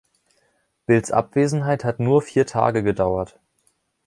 [0.87, 3.39] Bills Abwesenheit hat nur vier Tage gedauert.